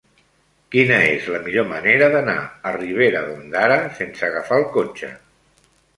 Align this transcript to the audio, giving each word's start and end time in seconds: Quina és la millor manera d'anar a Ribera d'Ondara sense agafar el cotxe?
Quina 0.75 0.95
és 1.09 1.27
la 1.33 1.41
millor 1.43 1.67
manera 1.73 2.07
d'anar 2.15 2.37
a 2.69 2.71
Ribera 2.79 3.21
d'Ondara 3.29 3.79
sense 4.01 4.29
agafar 4.31 4.59
el 4.63 4.67
cotxe? 4.79 5.13